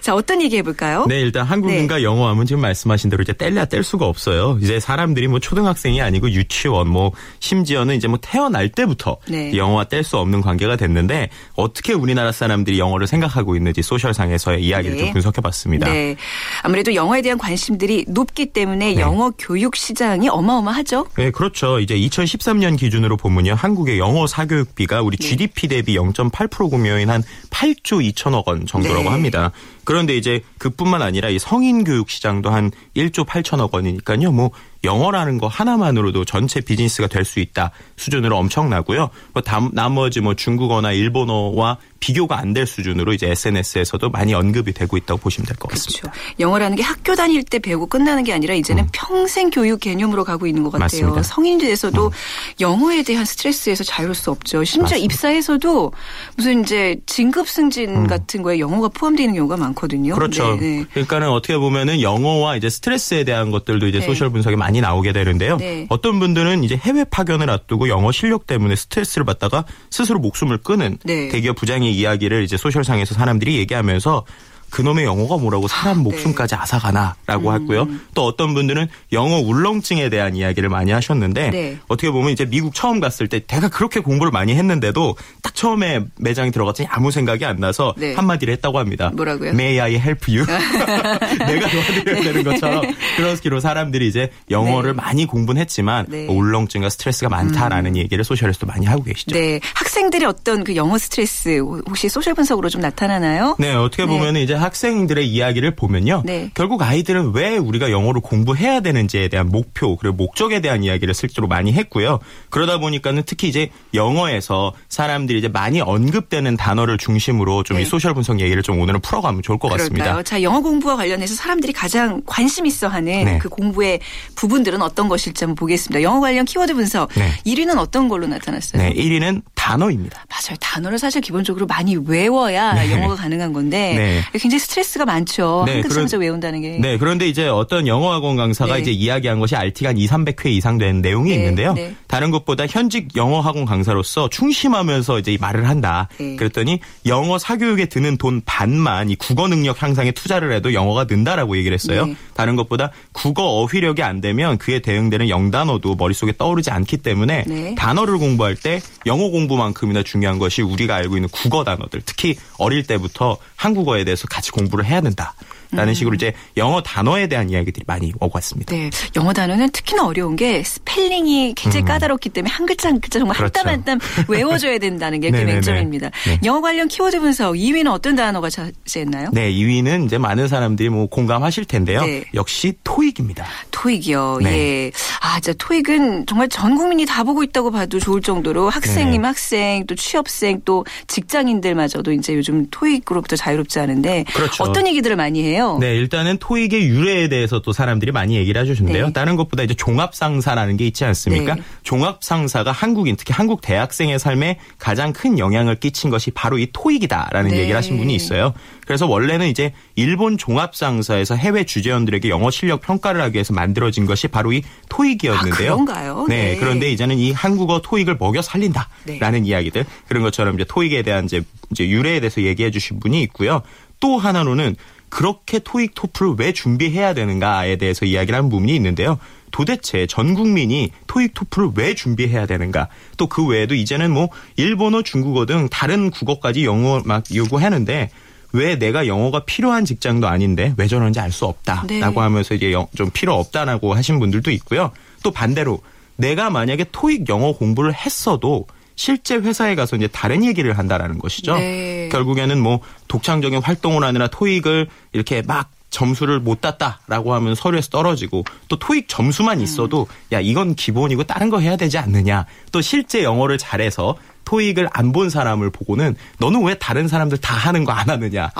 [0.01, 1.05] 자 어떤 얘기 해볼까요?
[1.09, 2.03] 네 일단 한국인과 네.
[2.03, 4.57] 영어하면 지금 말씀하신 대로 이제 뗄래야 뗄 수가 없어요.
[4.61, 9.57] 이제 사람들이 뭐 초등학생이 아니고 유치원 뭐 심지어는 이제 뭐 태어날 때부터 네.
[9.57, 15.03] 영어와 뗄 수 없는 관계가 됐는데 어떻게 우리나라 사람들이 영어를 생각하고 있는지 소셜상에서의 이야기를 네.
[15.05, 15.91] 좀 분석해봤습니다.
[15.91, 16.15] 네.
[16.61, 19.01] 아무래도 영어에 대한 관심들이 높기 때문에 네.
[19.01, 21.07] 영어 교육 시장이 어마어마하죠.
[21.17, 21.79] 네, 그렇죠.
[21.79, 25.77] 이제 2013년 기준으로 보면요, 한국의 영어 사교육비가 우리 GDP 네.
[25.77, 29.09] 대비 0.8% 구매인 한 8조 2천억 원 정도라고 네.
[29.09, 29.51] 합니다.
[29.87, 34.33] 그런데 이제 그뿐만 아니라 이 성인 교육 시장도 한 1조 8천억 원이니까요.
[34.33, 34.51] 뭐
[34.83, 39.09] 영어라는 거 하나만으로도 전체 비즈니스가 될 수 있다 수준으로 엄청나고요.
[39.33, 45.19] 뭐 나머지 뭐 중국어나 일본어와 비교가 안 될 수준으로 이제 SNS에서도 많이 언급이 되고 있다고
[45.19, 46.11] 보시면 될 것 같습니다.
[46.11, 46.21] 그렇죠.
[46.39, 48.89] 영어라는 게 학교 다닐 때 배우고 끝나는 게 아니라 이제는 음.
[48.91, 50.83] 평생 교육 개념으로 가고 있는 것 같아요.
[50.83, 51.23] 맞습니다.
[51.23, 52.11] 성인이 돼서도 음.
[52.59, 54.63] 영어에 대한 스트레스에서 자유로울 수 없죠.
[54.63, 55.05] 심지어 맞습니다.
[55.05, 55.91] 입사에서도
[56.35, 58.07] 무슨 이제 진급 승진 음.
[58.07, 60.15] 같은 거에 영어가 포함되어 있는 경우가 많 거든요.
[60.15, 60.57] 그렇죠.
[60.59, 60.85] 네, 네.
[60.91, 64.05] 그러니까는 어떻게 보면은 영어와 이제 스트레스에 대한 것들도 이제 네.
[64.05, 65.57] 소셜 분석에 많이 나오게 되는데요.
[65.57, 65.85] 네.
[65.89, 71.29] 어떤 분들은 이제 해외 파견을 앞두고 영어 실력 때문에 스트레스를 받다가 스스로 목숨을 끊은 네.
[71.29, 74.25] 대기업 부장의 이야기를 이제 소셜상에서 사람들이 얘기하면서
[74.69, 76.61] 그놈의 영어가 뭐라고 사람 아, 목숨까지 네.
[76.61, 77.61] 앗아가나라고 음.
[77.61, 77.87] 했고요.
[78.13, 81.77] 또 어떤 분들은 영어 울렁증에 대한 이야기를 많이 하셨는데 네.
[81.87, 86.51] 어떻게 보면 이제 미국 처음 갔을 때 내가 그렇게 공부를 많이 했는데도 딱 처음에 매장에
[86.51, 88.13] 들어갔더니 아무 생각이 안 나서 네.
[88.13, 89.11] 한마디를 했다고 합니다.
[89.15, 89.51] 뭐라고요?
[89.51, 90.45] May I help you?
[91.47, 92.83] 내가 도와드려야 되는 것처럼
[93.15, 95.01] 그런 식으로 사람들이 이제 영어를 네.
[95.01, 96.27] 많이 공부는 했지만 네.
[96.27, 97.97] 울렁증과 스트레스가 많다라는 음.
[97.97, 99.35] 얘기를 소셜에서도 많이 하고 계시죠.
[99.35, 99.59] 네.
[99.75, 103.55] 학생들의 어떤 그 영어 스트레스 혹시 소셜 분석으로 좀 나타나나요?
[103.59, 103.73] 네.
[103.73, 106.23] 어떻게 보면 이제 학생들의 이야기를 보면요.
[106.25, 106.51] 네.
[106.53, 111.73] 결국 아이들은 왜 우리가 영어를 공부해야 되는지에 대한 목표 그리고 목적에 대한 이야기를 실제로 많이
[111.73, 112.19] 했고요.
[112.49, 117.85] 그러다 보니까는 특히 이제 영어에서 사람들이 이제 많이 언급되는 단어를 중심으로 좀 이 네.
[117.85, 119.89] 소셜 분석 얘기를 좀 오늘은 풀어가면 좋을 것 그럴까요?
[119.89, 120.23] 같습니다.
[120.23, 123.37] 자, 영어 공부와 관련해서 사람들이 가장 관심 있어 하는 네.
[123.37, 123.99] 그 공부의
[124.35, 126.01] 부분들은 어떤 것일지 한번 보겠습니다.
[126.01, 127.09] 영어 관련 키워드 분석.
[127.15, 127.31] 네.
[127.45, 128.81] 1위는 어떤 걸로 나타났어요?
[128.81, 130.25] 네, 1위는 단어입니다.
[130.29, 130.57] 맞아요.
[130.59, 132.91] 단어를 사실 기본적으로 많이 외워야 네.
[132.91, 134.21] 영어가 가능한 건데 네.
[134.47, 135.63] 굉장히 스트레스가 많죠.
[135.65, 136.77] 네, 한글 쓰면서 외운다는 게.
[136.79, 138.81] 네, 그런데 이제 어떤 영어 학원 강사가 네.
[138.81, 141.73] 이제 이야기한 것이 RT가 한 2, 300회 이상 된 내용이 네, 있는데요.
[141.73, 141.95] 네.
[142.07, 146.07] 다른 것보다 현직 영어 학원 강사로서 충심하면서 이제 말을 한다.
[146.17, 146.37] 네.
[146.37, 151.75] 그랬더니 영어 사교육에 드는 돈 반만 이 국어 능력 향상에 투자를 해도 영어가 는다라고 얘기를
[151.75, 152.05] 했어요.
[152.05, 152.15] 네.
[152.33, 157.75] 다른 것보다 국어 어휘력이 안 되면 그에 대응되는 영단어도 머릿속에 떠오르지 않기 때문에 네.
[157.75, 163.37] 단어를 공부할 때 영어 공부만큼이나 중요한 것이 우리가 알고 있는 국어 단어들 특히 어릴 때부터
[163.57, 165.33] 한국어에 대해서 같이 공부를 해야 된다.
[165.71, 165.93] 라는 음.
[165.93, 168.75] 식으로 이제 영어 단어에 대한 이야기들이 많이 오고 갔습니다.
[168.75, 168.89] 네.
[169.15, 171.87] 영어 단어는 특히나 어려운 게 스펠링이 굉장히 음.
[171.87, 173.59] 까다롭기 때문에 한 글자 한 글자 정말 그렇죠.
[173.59, 176.09] 한땀 한땀 외워줘야 된다는 게 그 맹점입니다.
[176.25, 176.39] 네.
[176.45, 179.29] 영어 관련 키워드 분석 2위는 어떤 단어가 차지했나요?
[179.33, 179.51] 네.
[179.51, 182.01] 2위는 이제 많은 사람들이 뭐 공감하실 텐데요.
[182.05, 182.23] 네.
[182.33, 183.45] 역시 토익입니다.
[183.71, 184.39] 토익이요.
[184.43, 184.57] 네.
[184.57, 184.91] 예.
[185.21, 189.27] 아, 진짜 토익은 정말 전 국민이 다 보고 있다고 봐도 좋을 정도로 학생님 네.
[189.27, 194.63] 학생 또 취업생 또 직장인들마저도 이제 요즘 토익으로부터 자유롭지 않은데 그렇죠.
[194.63, 195.56] 어떤 얘기들을 많이 해요?
[195.57, 195.77] 있는데요.
[195.79, 199.07] 네, 일단은 토익의 유래에 대해서 또 사람들이 많이 얘기를 해주시는데요.
[199.07, 199.13] 네.
[199.13, 201.55] 다른 것보다 이제 종합상사라는 게 있지 않습니까?
[201.55, 201.61] 네.
[201.83, 207.59] 종합상사가 한국인, 특히 한국 대학생의 삶에 가장 큰 영향을 끼친 것이 바로 이 토익이다라는 네.
[207.59, 208.53] 얘기를 하신 분이 있어요.
[208.85, 214.53] 그래서 원래는 이제 일본 종합상사에서 해외 주재원들에게 영어 실력 평가를 하기 위해서 만들어진 것이 바로
[214.53, 215.71] 이 토익이었는데요.
[215.71, 216.25] 아, 그런가요?
[216.29, 216.57] 네, 네.
[216.57, 219.49] 그런데 이제는 이 한국어 토익을 먹여 살린다라는 네.
[219.49, 221.41] 이야기들 그런 것처럼 이제 토익에 대한 이제
[221.71, 223.61] 이제 유래에 대해서 얘기해 주신 분이 있고요.
[223.99, 224.75] 또 하나로는
[225.09, 229.17] 그렇게 토익 토플을 왜 준비해야 되는가에 대해서 이야기를 한 부분이 있는데요.
[229.51, 232.89] 도대체 전 국민이 토익 토플을 왜 준비해야 되는가?
[233.17, 238.09] 또 그 외에도 이제는 뭐 일본어, 중국어 등 다른 국어까지 영어 막 요구하는데
[238.53, 241.99] 왜 내가 영어가 필요한 직장도 아닌데 왜 저런지 알 수 없다라고 네.
[242.01, 244.91] 하면서 이제 좀 필요 없다라고 하신 분들도 있고요.
[245.23, 245.81] 또 반대로
[246.15, 248.65] 내가 만약에 토익 영어 공부를 했어도
[248.97, 251.55] 실제 회사에 가서 이제 다른 얘기를 한다라는 것이죠.
[251.55, 252.09] 네.
[252.11, 258.77] 결국에는 뭐 독창적인 활동을 하느라 토익을 이렇게 막 점수를 못 땄다라고 하면 서류에서 떨어지고 또
[258.77, 260.35] 토익 점수만 있어도 음.
[260.35, 265.29] 야 이건 기본이고 다른 거 해야 되지 않느냐 또 실제 영어를 잘해서 토익을 안 본
[265.29, 268.55] 사람을 보고는 너는 왜 다른 사람들 다 하는 거 안 하느냐라고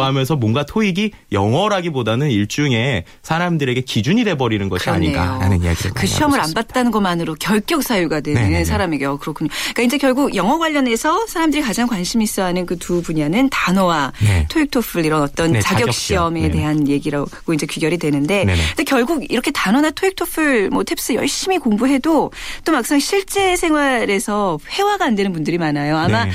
[0.00, 0.02] 어.
[0.02, 5.20] 하면서 뭔가 토익이 영어라기보다는 일종의 사람들에게 기준이 돼 버리는 것이 그러네요.
[5.20, 8.64] 아닌가라는 이야기를 그 시험을 안 봤다는 것만으로 결격 사유가 되는 네네네.
[8.64, 9.48] 사람에게 어, 그렇군요.
[9.74, 14.46] 그러니까 이제 결국 영어 관련해서 사람들이 가장 관심 있어하는 그 두 분야는 단어와 네.
[14.48, 16.50] 토익 토플 이런 어떤 네, 자격 시험에 네.
[16.50, 18.58] 대한 얘기라고 이제 귀결이 되는데 네네.
[18.68, 22.32] 근데 결국 이렇게 단어나 토익 토플 뭐 탭스 열심히 공부해도
[22.64, 25.96] 또 막상 실제 생활에서 회화가 안 되는 분들이 많아요.
[25.98, 26.30] 아마 네.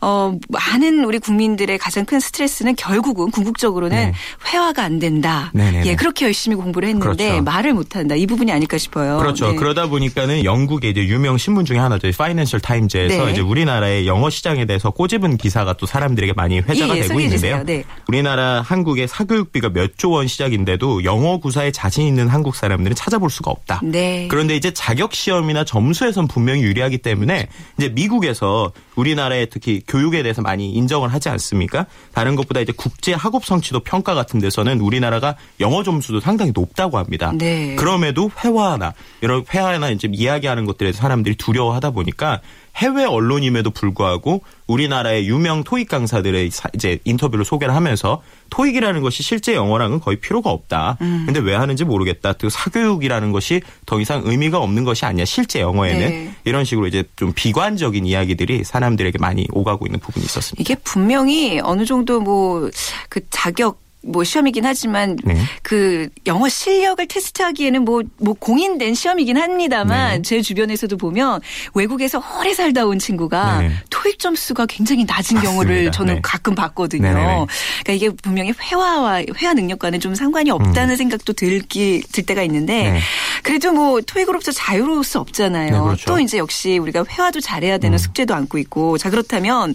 [0.00, 4.12] 어, 많은 우리 국민들의 가장 큰 스트레스는 결국은 궁극적으로는 네.
[4.46, 5.50] 회화가 안 된다.
[5.54, 5.86] 네네네.
[5.86, 7.42] 예, 그렇게 열심히 공부를 했는데 그렇죠.
[7.42, 8.14] 말을 못 한다.
[8.14, 9.18] 이 부분이 아닐까 싶어요.
[9.18, 9.50] 그렇죠.
[9.52, 9.56] 네.
[9.56, 12.10] 그러다 보니까는 영국의 이제 유명 신문 중에 하나죠.
[12.16, 13.32] 파이낸셜 타임즈에서 네.
[13.32, 17.62] 이제 우리나라의 영어 시장에 대해서 꼬집은 기사가 또 사람들에게 많이 회자가 예, 예 되고 있는데요.
[17.64, 17.84] 네.
[18.08, 23.50] 우리나라 한국의 사교육비가 몇 조 원 시작인데도 영어 구사에 자신 있는 한국 사람들은 찾아볼 수가
[23.50, 23.80] 없다.
[23.82, 24.26] 네.
[24.30, 30.42] 그런데 이제 자격 시험이나 점수에선 분명히 유리하기 때문에 이제 미국 에서 우리나라의 특히 교육에 대해서
[30.42, 31.86] 많이 인정을 하지 않습니까?
[32.12, 37.32] 다른 것보다 이제 국제 학업 성취도 평가 같은 데서는 우리나라가 영어 점수도 상당히 높다고 합니다.
[37.34, 37.74] 네.
[37.76, 42.40] 그럼에도 회화나 이런 회화나 이제 이야기하는 것들에서 사람들이 두려워하다 보니까
[42.76, 50.00] 해외 언론임에도 불구하고 우리나라의 유명 토익 강사들의 이제 인터뷰를 소개를 하면서 토익이라는 것이 실제 영어랑은
[50.00, 50.96] 거의 필요가 없다.
[51.00, 51.24] 음.
[51.26, 52.32] 근데 왜 하는지 모르겠다.
[52.34, 55.24] 또 사교육이라는 것이 더 이상 의미가 없는 것이 아니야.
[55.24, 56.34] 실제 영어에는 네.
[56.44, 60.60] 이런 식으로 이제 좀 비관적인 이야기들이 사람들에게 많이 오가고 있는 부분이 있었습니다.
[60.60, 62.70] 이게 분명히 어느 정도 뭐
[63.08, 65.36] 그 자격 뭐 시험이긴 하지만 네.
[65.62, 70.22] 그 영어 실력을 테스트하기에는 뭐, 뭐 공인된 시험이긴 합니다만 네.
[70.22, 71.40] 제 주변에서도 보면
[71.74, 73.70] 외국에서 오래 살다 온 친구가 네.
[73.90, 75.42] 토익 점수가 굉장히 낮은 맞습니다.
[75.42, 76.20] 경우를 저는 네.
[76.22, 77.02] 가끔 봤거든요.
[77.02, 80.96] 그러니까 이게 분명히 회화와 회화 능력과는 좀 상관이 없다는 음.
[80.96, 83.00] 생각도 들기 들 때가 있는데 네.
[83.42, 85.70] 그래도 뭐 토익으로부터 자유로울 수 없잖아요.
[85.70, 86.04] 네, 그렇죠.
[86.06, 87.98] 또 이제 역시 우리가 회화도 잘해야 되는 음.
[87.98, 89.74] 숙제도 안고 있고 자 그렇다면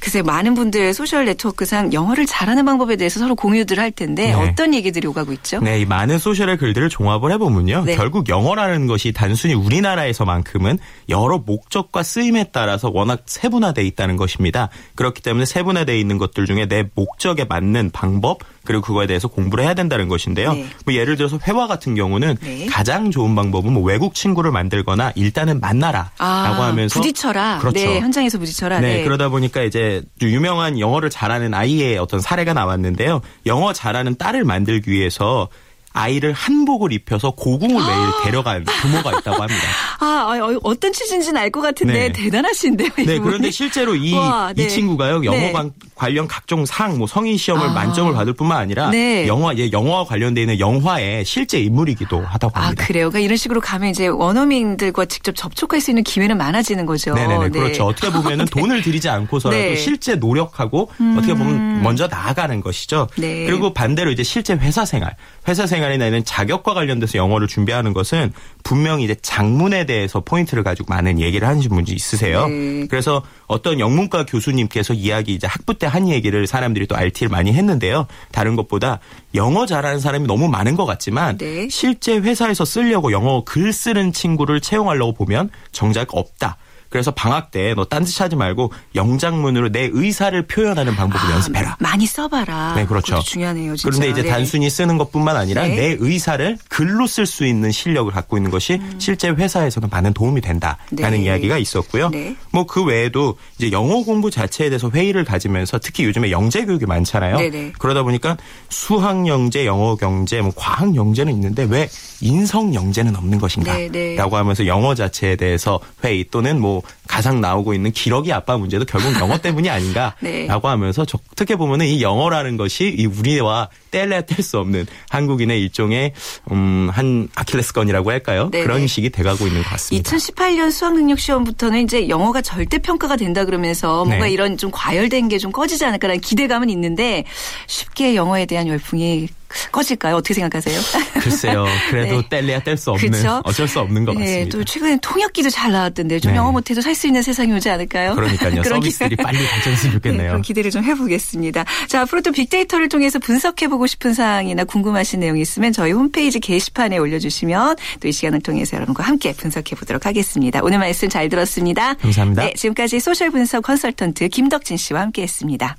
[0.00, 4.32] 글쎄 많은 분들 소셜 네트워크상 영어를 잘하는 방법에 대해서 서로 공유 공유들 할 텐데 네.
[4.32, 5.60] 어떤 얘기들이 오가고 있죠?
[5.60, 7.84] 네, 이 많은 소셜의 글들을 종합을 해보면요.
[7.84, 7.96] 네.
[7.96, 14.68] 결국 영어라는 것이 단순히 우리나라에서만큼은 여러 목적과 쓰임에 따라서 워낙 세분화돼 있다는 것입니다.
[14.94, 18.40] 그렇기 때문에 세분화돼 있는 것들 중에 내 목적에 맞는 방법
[18.70, 20.52] 그리고 그거에 대해서 공부를 해야 된다는 것인데요.
[20.52, 20.64] 네.
[20.84, 22.66] 뭐 예를 들어서 회화 같은 경우는 네.
[22.66, 27.58] 가장 좋은 방법은 뭐 외국 친구를 만들거나 일단은 만나라라고 아, 하면서 부딪혀라.
[27.58, 27.80] 그렇죠.
[27.80, 28.78] 네, 현장에서 부딪혀라.
[28.78, 33.22] 네, 네, 그러다 보니까 이제 유명한 영어를 잘하는 아이의 어떤 사례가 나왔는데요.
[33.46, 35.48] 영어 잘하는 딸을 만들기 위해서
[35.92, 39.62] 아이를 한복을 입혀서 고궁을 매일 데려간 부모가 있다고 합니다.
[39.98, 42.12] 아, 어, 어떤 취지인지는 알 것 같은데 네.
[42.12, 42.90] 대단하신데요.
[43.04, 44.62] 네, 그런데 실제로 이, 와, 네.
[44.64, 45.24] 이 친구가요.
[45.24, 45.52] 영어 네.
[45.96, 47.72] 관련 각종 상, 뭐 성인 시험을 아.
[47.72, 49.26] 만점을 받을 뿐만 아니라 네.
[49.26, 52.84] 영화, 예, 영어와 관련돼 있는 영화의 실제 인물이기도 하다고 아, 합니다.
[52.84, 53.10] 아, 그래요?
[53.10, 57.14] 그러니까 이런 식으로 가면 이제 원어민들과 직접 접촉할 수 있는 기회는 많아지는 거죠.
[57.14, 57.48] 네네네.
[57.48, 57.58] 네.
[57.58, 57.84] 그렇죠.
[57.86, 58.50] 어떻게 보면은 네.
[58.60, 59.74] 돈을 들이지 않고서라도 네.
[59.74, 61.16] 실제 노력하고 음.
[61.18, 63.08] 어떻게 보면 먼저 나아가는 것이죠.
[63.16, 63.44] 네.
[63.46, 65.16] 그리고 반대로 이제 실제 회사 생활,
[65.48, 70.94] 회사 생활 에 나는 자격과 관련돼서 영어를 준비하는 것은 분명히 이제 장문에 대해서 포인트를 가지고
[70.94, 72.48] 많은 얘기를 하시는 분이 있으세요.
[72.48, 72.86] 네.
[72.88, 78.06] 그래서 어떤 영문과 교수님께서 이야기 이제 학부 때 한 얘기를 사람들이 또 RT를 많이 했는데요.
[78.32, 79.00] 다른 것보다
[79.34, 81.68] 영어 잘하는 사람이 너무 많은 것 같지만 네.
[81.68, 86.56] 실제 회사에서 쓰려고 영어 글 쓰는 친구를 채용하려고 보면 정작 없다.
[86.90, 91.76] 그래서 방학 때 너 딴짓 하지 말고 영장문으로 내 의사를 표현하는 방법을 아, 연습해라.
[91.78, 92.74] 많이 써봐라.
[92.74, 93.20] 네, 그렇죠.
[93.20, 93.76] 중요하네요.
[93.76, 93.88] 진짜.
[93.88, 94.28] 그런데 이제 네.
[94.28, 95.76] 단순히 쓰는 것뿐만 아니라 네.
[95.76, 98.94] 내 의사를 글로 쓸 수 있는 실력을 갖고 있는 것이 음.
[98.98, 101.18] 실제 회사에서는 많은 도움이 된다라는 네.
[101.24, 102.10] 이야기가 있었고요.
[102.10, 102.36] 네.
[102.52, 107.36] 뭐그 외에도 이제 영어 공부 자체에 대해서 회의를 가지면서 특히 요즘에 영재 교육이 많잖아요.
[107.38, 107.72] 네, 네.
[107.78, 108.36] 그러다 보니까
[108.68, 111.88] 수학 영재, 영어 경제, 뭐 과학 영재는 있는데 왜
[112.20, 118.32] 인성 영재는 없는 것인가라고 하면서 영어 자체에 대해서 회의 또는 뭐 가장 나오고 있는 기러기
[118.32, 120.46] 아빠 문제도 결국 영어 때문이 아닌가라고 네.
[120.48, 126.12] 하면서 어떻게 보면은 이 영어라는 것이 이 우리와 뗄래야 뗄 수 없는 한국인의 일종의
[126.50, 128.50] 음한 아킬레스건이라고 할까요?
[128.52, 128.64] 네네.
[128.64, 130.10] 그런 식이 돼가고 있는 것 같습니다.
[130.16, 134.30] 2018년 수학 능력 시험부터는 이제 영어가 절대 평가가 된다 그러면서 뭔가 네.
[134.30, 137.24] 이런 좀 과열된 게 좀 꺼지지 않을까라는 기대감은 있는데
[137.66, 139.28] 쉽게 영어에 대한 열풍이
[139.72, 140.16] 꺼질까요?
[140.16, 140.80] 어떻게 생각하세요?
[141.20, 141.66] 글쎄요.
[141.90, 142.28] 그래도 네.
[142.28, 143.40] 뗄래야 뗄 수 없는 그쵸?
[143.44, 144.44] 어쩔 수 없는 것 네, 같습니다.
[144.44, 146.38] 네, 또 최근에 통역기도 잘 나왔던데 좀 네.
[146.38, 148.14] 영어 못해도 살 수 있는 세상이 오지 않을까요?
[148.14, 148.62] 그러니까요.
[148.68, 149.22] 서비스들이 기...
[149.22, 150.22] 빨리 발전했으면 좋겠네요.
[150.22, 151.64] 네, 그럼 기대를 좀 해보겠습니다.
[151.88, 157.76] 자 앞으로 또 빅데이터를 통해서 분석해보고 싶은 사항이나 궁금하신 내용이 있으면 저희 홈페이지 게시판에 올려주시면
[158.00, 160.60] 또 이 시간을 통해서 여러분과 함께 분석해보도록 하겠습니다.
[160.62, 161.94] 오늘 말씀 잘 들었습니다.
[161.94, 162.42] 감사합니다.
[162.42, 165.76] 네, 지금까지 소셜 분석 컨설턴트 김덕진 씨와 함께했습니다.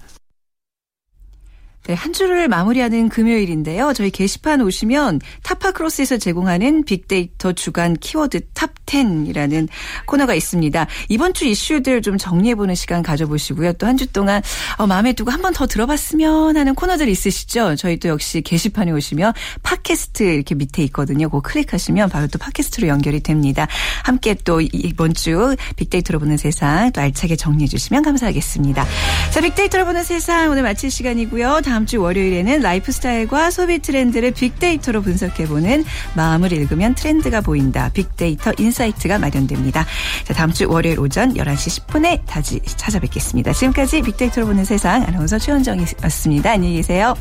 [1.87, 3.93] 네, 한 주를 마무리하는 금요일인데요.
[3.93, 9.67] 저희 게시판 오시면 타파크로스에서 제공하는 빅데이터 주간 키워드 탑 10이라는
[10.05, 10.85] 코너가 있습니다.
[11.09, 13.73] 이번 주 이슈들 좀 정리해보는 시간 가져보시고요.
[13.73, 14.41] 또 한 주 동안
[14.77, 17.75] 어, 마음에 두고 한 번 더 들어봤으면 하는 코너들 있으시죠?
[17.77, 21.29] 저희 또 역시 게시판에 오시면 팟캐스트 이렇게 밑에 있거든요.
[21.29, 23.67] 그거 클릭하시면 바로 또 팟캐스트로 연결이 됩니다.
[24.03, 28.85] 함께 또 이번 주 빅데이터로 보는 세상 또 알차게 정리해 주시면 감사하겠습니다.
[29.31, 31.61] 자, 빅데이터로 보는 세상 오늘 마칠 시간이고요.
[31.71, 35.85] 다음 주 월요일에는 라이프스타일과 소비 트렌드를 빅데이터로 분석해보는
[36.17, 37.89] 마음을 읽으면 트렌드가 보인다.
[37.93, 39.85] 빅데이터 인사이트가 마련됩니다.
[40.25, 43.53] 자, 다음 주 월요일 오전 11시 10분에 다시 찾아뵙겠습니다.
[43.53, 46.51] 지금까지 빅데이터로 보는 세상 아나운서 최원정이었습니다.
[46.51, 47.15] 안녕히 계세요.